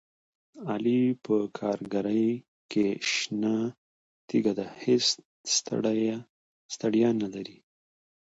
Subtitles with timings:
[0.69, 2.27] علي په کارګرۍ
[2.71, 3.55] کې شنه
[4.27, 5.05] تیږه دی، هېڅ
[6.79, 7.57] ستړیې نه لري.